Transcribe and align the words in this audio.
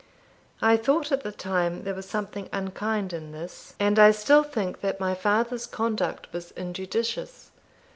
I 0.63 0.77
thought 0.77 1.11
at 1.11 1.21
the 1.21 1.31
time 1.31 1.83
there 1.83 1.93
was 1.93 2.09
something 2.09 2.49
unkind 2.51 3.13
in 3.13 3.33
this; 3.33 3.75
and 3.79 3.99
I 3.99 4.09
still 4.09 4.41
think 4.41 4.81
that 4.81 4.99
my 4.99 5.13
father's 5.13 5.67
conduct 5.67 6.27
was 6.33 6.49
injudicious. 6.57 7.51